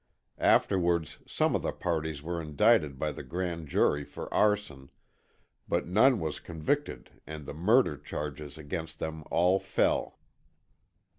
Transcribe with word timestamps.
Afterwards 0.39 1.19
some 1.27 1.53
of 1.55 1.61
the 1.61 1.71
parties 1.71 2.23
were 2.23 2.41
indicted 2.41 2.97
by 2.97 3.11
the 3.11 3.21
grand 3.21 3.67
jury 3.67 4.03
for 4.03 4.33
arson, 4.33 4.89
but 5.69 5.85
none 5.85 6.19
was 6.19 6.39
convicted 6.39 7.11
and 7.27 7.45
the 7.45 7.53
murder 7.53 7.97
charges 7.97 8.57
against 8.57 8.97
them 8.97 9.23
all 9.29 9.59
fell. 9.59 10.17